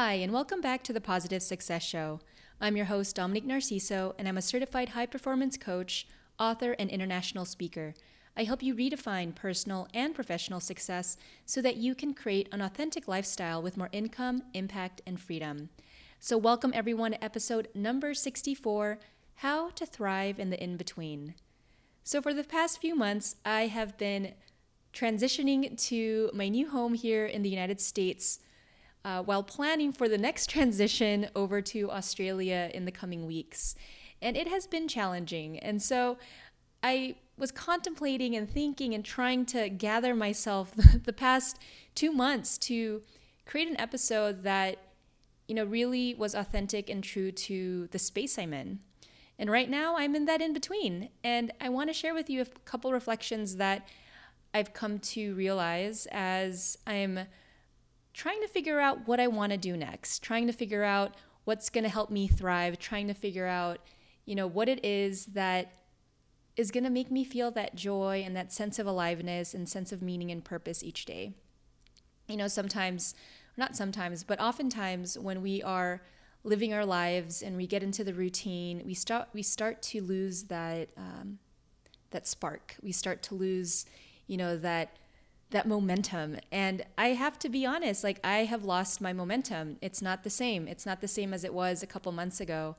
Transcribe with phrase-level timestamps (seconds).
[0.00, 2.20] Hi, and welcome back to the Positive Success Show.
[2.60, 6.06] I'm your host, Dominique Narciso, and I'm a certified high performance coach,
[6.38, 7.94] author, and international speaker.
[8.36, 11.16] I help you redefine personal and professional success
[11.46, 15.68] so that you can create an authentic lifestyle with more income, impact, and freedom.
[16.20, 19.00] So, welcome everyone to episode number 64
[19.34, 21.34] How to Thrive in the In Between.
[22.04, 24.34] So, for the past few months, I have been
[24.94, 28.38] transitioning to my new home here in the United States
[29.04, 33.74] uh, while planning for the next transition over to Australia in the coming weeks.
[34.20, 35.58] And it has been challenging.
[35.58, 36.18] And so
[36.82, 40.72] I was contemplating and thinking and trying to gather myself
[41.04, 41.58] the past
[41.94, 43.02] two months to
[43.46, 44.78] create an episode that
[45.46, 48.80] you know really was authentic and true to the space I'm in.
[49.38, 51.10] And right now I'm in that in between.
[51.22, 53.88] And I want to share with you a couple reflections that
[54.52, 57.20] I've come to realize as I'm
[58.18, 61.14] trying to figure out what I want to do next, trying to figure out
[61.44, 63.78] what's going to help me thrive, trying to figure out,
[64.24, 65.70] you know, what it is that
[66.56, 69.92] is going to make me feel that joy and that sense of aliveness and sense
[69.92, 71.32] of meaning and purpose each day.
[72.26, 73.14] You know, sometimes,
[73.56, 76.02] not sometimes, but oftentimes when we are
[76.42, 80.42] living our lives and we get into the routine, we start we start to lose
[80.44, 81.38] that um,
[82.10, 82.74] that spark.
[82.82, 83.86] We start to lose,
[84.26, 84.96] you know, that
[85.50, 86.36] that momentum.
[86.52, 89.78] And I have to be honest, like I have lost my momentum.
[89.80, 90.68] It's not the same.
[90.68, 92.76] It's not the same as it was a couple months ago.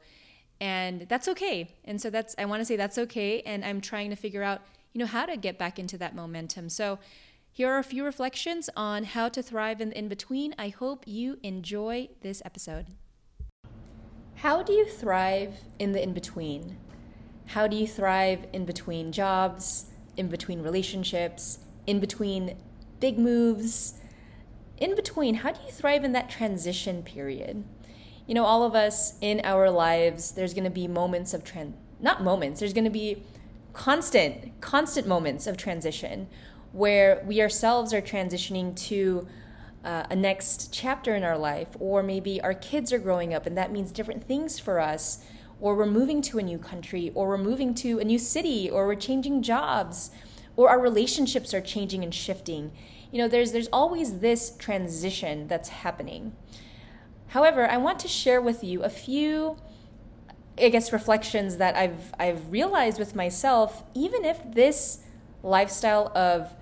[0.61, 1.75] And that's okay.
[1.85, 4.61] And so that's I want to say that's okay and I'm trying to figure out,
[4.93, 6.69] you know, how to get back into that momentum.
[6.69, 6.99] So
[7.51, 10.53] here are a few reflections on how to thrive in the in between.
[10.57, 12.87] I hope you enjoy this episode.
[14.35, 16.77] How do you thrive in the in between?
[17.47, 21.59] How do you thrive in between jobs, in between relationships,
[21.89, 22.55] in between
[22.99, 23.95] big moves,
[24.77, 27.63] in between, how do you thrive in that transition period?
[28.27, 31.73] You know, all of us in our lives, there's going to be moments of trend,
[31.99, 33.23] not moments, there's going to be
[33.73, 36.27] constant, constant moments of transition
[36.71, 39.27] where we ourselves are transitioning to
[39.83, 43.57] uh, a next chapter in our life, or maybe our kids are growing up and
[43.57, 45.23] that means different things for us,
[45.59, 48.85] or we're moving to a new country, or we're moving to a new city, or
[48.85, 50.11] we're changing jobs
[50.59, 52.69] or our relationships are changing and shifting.
[53.13, 56.33] You know, there's there's always this transition that's happening.
[57.27, 59.55] However, I want to share with you a few
[60.61, 64.99] I guess reflections that I've I've realized with myself even if this
[65.43, 66.53] lifestyle of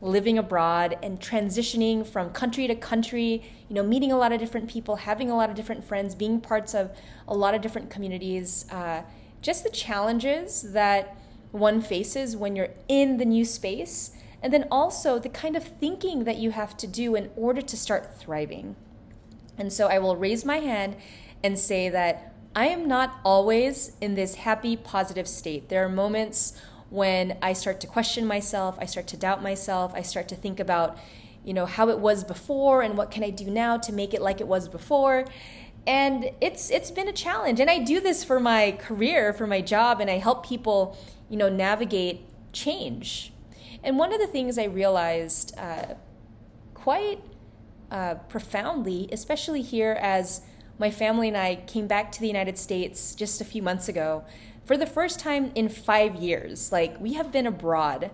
[0.00, 4.68] living abroad and transitioning from country to country, you know, meeting a lot of different
[4.68, 6.90] people, having a lot of different friends, being parts of
[7.28, 9.02] a lot of different communities, uh,
[9.42, 11.16] just the challenges that
[11.54, 14.10] one faces when you're in the new space,
[14.42, 17.76] and then also the kind of thinking that you have to do in order to
[17.76, 18.74] start thriving.
[19.56, 20.96] And so I will raise my hand
[21.44, 25.68] and say that I am not always in this happy, positive state.
[25.68, 26.60] There are moments
[26.90, 30.58] when I start to question myself, I start to doubt myself, I start to think
[30.58, 30.98] about,
[31.44, 34.20] you know, how it was before and what can I do now to make it
[34.20, 35.24] like it was before
[35.86, 39.60] and it's it's been a challenge and i do this for my career for my
[39.60, 40.96] job and i help people
[41.28, 43.32] you know, navigate change.
[43.82, 45.94] And one of the things I realized uh,
[46.74, 47.20] quite
[47.90, 50.42] uh, profoundly, especially here as
[50.78, 54.24] my family and I came back to the United States just a few months ago,
[54.64, 56.72] for the first time in five years.
[56.72, 58.10] Like, we have been abroad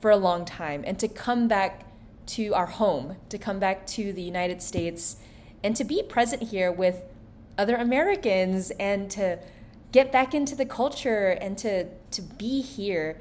[0.00, 1.86] for a long time, and to come back
[2.26, 5.16] to our home, to come back to the United States,
[5.62, 7.02] and to be present here with
[7.58, 9.38] other Americans and to
[9.92, 13.20] get back into the culture and to to be here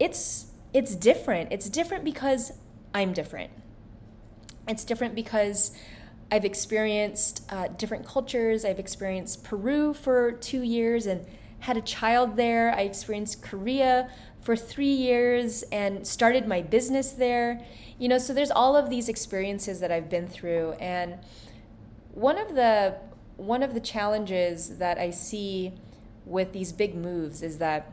[0.00, 1.52] it's it's different.
[1.52, 2.52] It's different because
[2.92, 3.50] i'm different.
[4.66, 5.72] It's different because
[6.32, 8.64] i've experienced uh, different cultures.
[8.64, 11.26] I've experienced peru for two years and
[11.60, 12.74] had a child there.
[12.74, 14.10] I experienced korea
[14.40, 17.62] for three years and started my business there.
[17.98, 21.18] You know so there's all of these experiences that i've been through and
[22.12, 22.96] one of the
[23.36, 25.72] one of the challenges that I see
[26.26, 27.90] with these big moves is that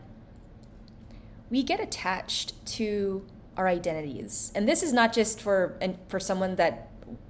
[1.49, 3.25] we get attached to
[3.55, 4.51] our identities.
[4.53, 6.89] And this is not just for and for someone that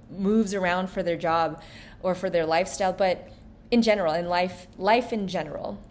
[0.10, 1.62] moves around for their job
[2.01, 3.30] or for their lifestyle, but
[3.72, 5.81] in general, in life, life in general.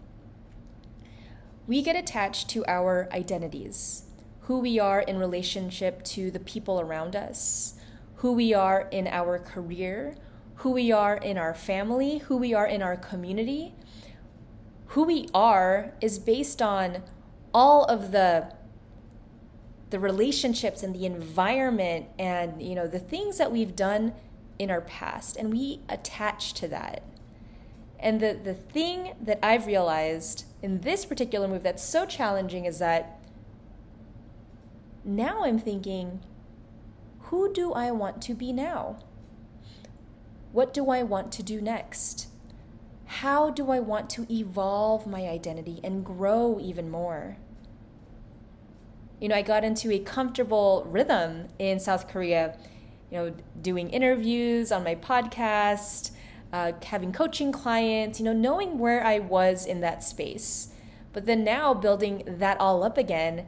[1.65, 4.03] We get attached to our identities,
[4.41, 7.75] who we are in relationship to the people around us,
[8.15, 10.15] who we are in our career,
[10.57, 13.75] who we are in our family, who we are in our community.
[14.87, 17.03] Who we are is based on
[17.53, 18.53] all of the
[19.89, 24.13] the relationships and the environment and you know the things that we've done
[24.59, 27.03] in our past and we attach to that.
[27.99, 32.79] And the, the thing that I've realized in this particular move that's so challenging is
[32.79, 33.19] that
[35.03, 36.19] now I'm thinking,
[37.21, 38.99] who do I want to be now?
[40.57, 42.29] What do I want to do next?
[43.05, 47.37] How do I want to evolve my identity and grow even more?
[49.21, 52.57] You know, I got into a comfortable rhythm in South Korea,
[53.11, 56.09] you know, doing interviews on my podcast,
[56.51, 60.69] uh, having coaching clients, you know, knowing where I was in that space.
[61.13, 63.45] But then now building that all up again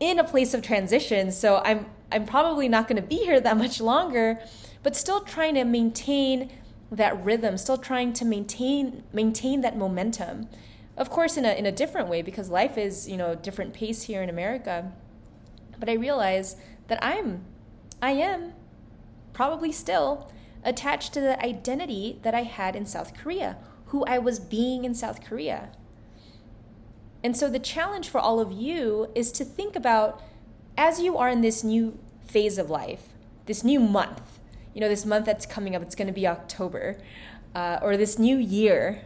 [0.00, 1.30] in a place of transition.
[1.30, 4.40] So I'm I'm probably not going to be here that much longer,
[4.88, 6.50] but still trying to maintain
[6.90, 10.48] that rhythm, still trying to maintain maintain that momentum.
[10.96, 14.04] Of course in a in a different way because life is, you know, different pace
[14.04, 14.90] here in America.
[15.78, 16.56] But I realize
[16.86, 17.44] that I'm
[18.00, 18.54] I am
[19.34, 20.32] probably still
[20.64, 23.58] attached to the identity that I had in South Korea,
[23.88, 25.68] who I was being in South Korea.
[27.22, 30.22] And so the challenge for all of you is to think about
[30.78, 33.08] as you are in this new phase of life,
[33.44, 34.37] this new month,
[34.74, 36.96] you know, this month that's coming up, it's going to be October,
[37.54, 39.02] uh, or this new year,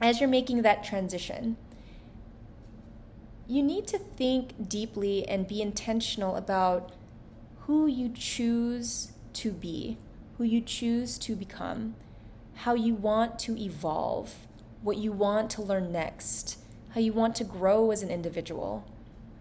[0.00, 1.56] as you're making that transition,
[3.46, 6.92] you need to think deeply and be intentional about
[7.60, 9.98] who you choose to be,
[10.38, 11.94] who you choose to become,
[12.56, 14.34] how you want to evolve,
[14.82, 16.58] what you want to learn next,
[16.90, 18.84] how you want to grow as an individual,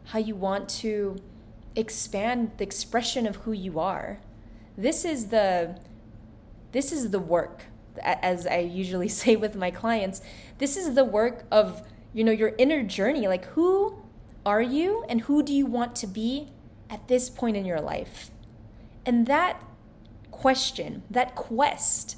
[0.06, 1.18] how you want to
[1.76, 4.20] expand the expression of who you are.
[4.78, 5.80] This is the
[6.72, 7.66] this is the work
[8.02, 10.22] as I usually say with my clients.
[10.58, 14.04] This is the work of you know your inner journey like who
[14.46, 16.50] are you and who do you want to be
[16.90, 18.30] at this point in your life?
[19.06, 19.64] And that
[20.32, 22.18] question, that quest,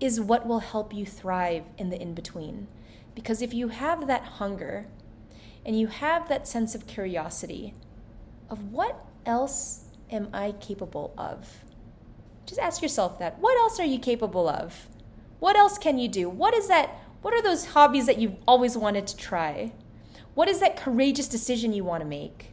[0.00, 2.66] is what will help you thrive in the in between.
[3.14, 4.86] Because if you have that hunger
[5.64, 7.74] and you have that sense of curiosity
[8.50, 11.64] of what else am I capable of?
[12.46, 13.38] Just ask yourself that.
[13.38, 14.88] What else are you capable of?
[15.40, 16.28] What else can you do?
[16.28, 16.90] What is that?
[17.22, 19.72] What are those hobbies that you've always wanted to try?
[20.34, 22.50] What is that courageous decision you want to make?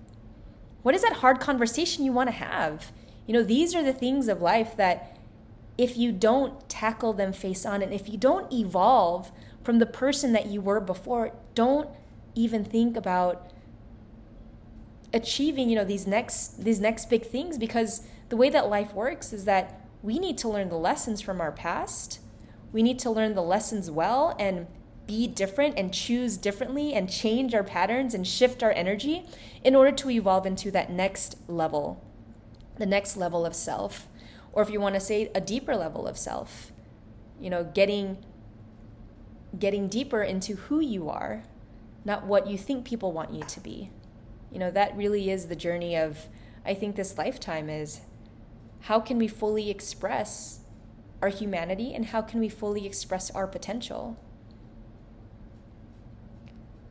[0.84, 2.92] What is that hard conversation you want to have?
[3.28, 5.18] You know, these are the things of life that
[5.78, 9.32] if you don't tackle them face on and if you don't evolve
[9.64, 11.90] from the person that you were before, don't
[12.36, 13.52] even think about
[15.14, 19.34] achieving, you know, these next these next big things because the way that life works
[19.34, 22.20] is that we need to learn the lessons from our past.
[22.72, 24.68] We need to learn the lessons well and
[25.08, 29.26] be different and choose differently and change our patterns and shift our energy
[29.64, 32.04] in order to evolve into that next level
[32.82, 34.08] the next level of self,
[34.54, 36.72] or if you want to say a deeper level of self,
[37.40, 38.18] you know, getting
[39.58, 41.44] getting deeper into who you are,
[42.06, 43.92] not what you think people want you to be.
[44.52, 46.28] You know, that really is the journey of
[46.66, 48.02] I think this lifetime is
[48.82, 50.60] how can we fully express
[51.22, 54.18] our humanity and how can we fully express our potential?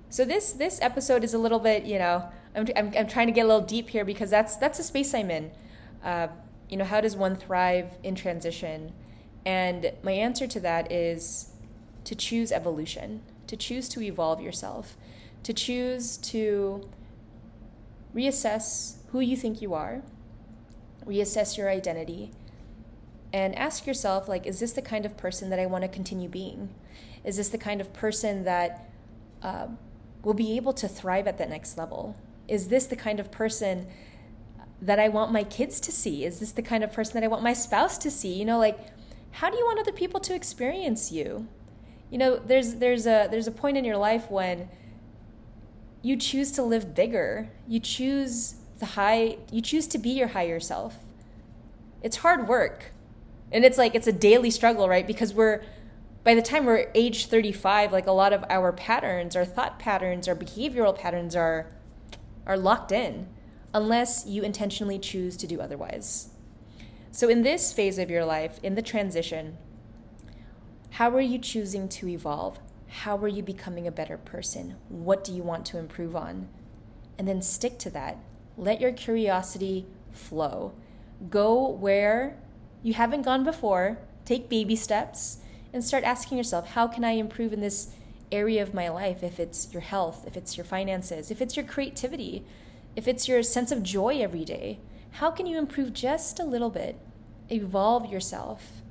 [0.08, 3.32] So this this episode is a little bit, you know, I'm, I'm, I'm trying to
[3.32, 5.50] get a little deep here because that's that's the space I'm in
[6.02, 6.28] uh,
[6.68, 8.92] you know, how does one thrive in transition?
[9.44, 11.52] And my answer to that is
[12.04, 14.96] to choose evolution, to choose to evolve yourself,
[15.42, 16.88] to choose to
[18.14, 20.02] reassess who you think you are,
[21.06, 22.32] reassess your identity,
[23.32, 26.28] and ask yourself like is this the kind of person that I want to continue
[26.28, 26.70] being?
[27.24, 28.90] Is this the kind of person that
[29.42, 29.68] uh,
[30.22, 32.16] will be able to thrive at that next level?
[32.48, 33.86] Is this the kind of person
[34.82, 36.24] that I want my kids to see?
[36.24, 38.32] Is this the kind of person that I want my spouse to see?
[38.32, 38.78] You know, like
[39.32, 41.46] how do you want other people to experience you?
[42.10, 44.68] You know, there's there's a there's a point in your life when
[46.02, 47.50] you choose to live bigger.
[47.68, 50.96] You choose the high you choose to be your higher self.
[52.02, 52.92] It's hard work.
[53.52, 55.06] And it's like it's a daily struggle, right?
[55.06, 55.62] Because we're
[56.22, 60.28] by the time we're age 35, like a lot of our patterns, our thought patterns,
[60.28, 61.66] our behavioral patterns are
[62.46, 63.28] are locked in
[63.72, 66.30] unless you intentionally choose to do otherwise.
[67.12, 69.56] So, in this phase of your life, in the transition,
[70.90, 72.58] how are you choosing to evolve?
[72.88, 74.76] How are you becoming a better person?
[74.88, 76.48] What do you want to improve on?
[77.18, 78.18] And then stick to that.
[78.56, 80.72] Let your curiosity flow.
[81.28, 82.36] Go where
[82.82, 85.38] you haven't gone before, take baby steps,
[85.72, 87.90] and start asking yourself, how can I improve in this
[88.32, 89.22] area of my life?
[89.22, 92.44] If it's your health, if it's your finances, if it's your creativity,
[92.96, 94.78] if it's your sense of joy every day,
[95.12, 96.98] how can you improve just a little bit
[97.50, 98.82] evolve yourself,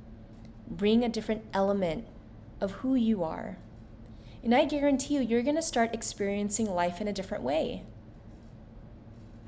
[0.68, 2.06] bring a different element
[2.60, 3.58] of who you are.
[4.42, 7.84] And I guarantee you, you're going to start experiencing life in a different way.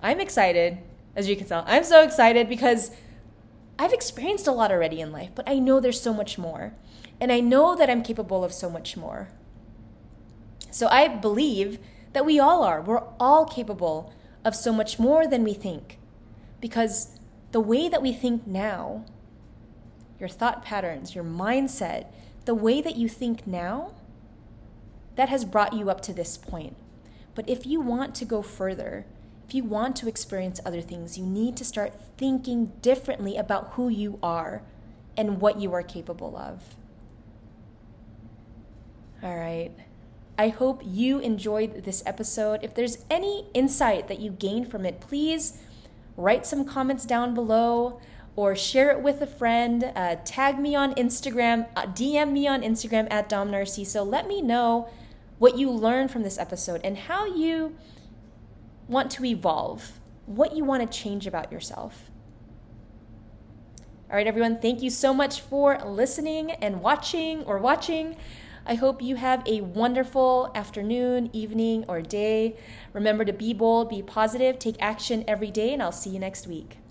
[0.02, 0.78] I'm excited,
[1.14, 1.64] as you can tell.
[1.66, 2.90] I'm so excited because
[3.78, 6.74] I've experienced a lot already in life, but I know there's so much more.
[7.20, 9.28] And I know that I'm capable of so much more.
[10.70, 11.78] So I believe
[12.12, 12.80] that we all are.
[12.82, 14.12] We're all capable
[14.44, 15.98] of so much more than we think.
[16.60, 17.18] Because
[17.52, 19.04] the way that we think now,
[20.18, 22.06] your thought patterns, your mindset,
[22.44, 23.92] the way that you think now,
[25.16, 26.76] that has brought you up to this point.
[27.34, 29.06] But if you want to go further,
[29.52, 33.90] if you want to experience other things, you need to start thinking differently about who
[33.90, 34.62] you are
[35.14, 36.74] and what you are capable of.
[39.22, 39.70] All right.
[40.38, 42.60] I hope you enjoyed this episode.
[42.62, 45.58] If there's any insight that you gained from it, please
[46.16, 48.00] write some comments down below
[48.34, 49.92] or share it with a friend.
[49.94, 54.02] Uh, tag me on Instagram, uh, DM me on Instagram at Dom Narciso.
[54.02, 54.88] Let me know
[55.38, 57.76] what you learned from this episode and how you
[58.92, 62.10] want to evolve, what you want to change about yourself.
[64.10, 68.16] All right, everyone, thank you so much for listening and watching or watching.
[68.66, 72.56] I hope you have a wonderful afternoon, evening, or day.
[72.92, 76.46] Remember to be bold, be positive, take action every day, and I'll see you next
[76.46, 76.81] week.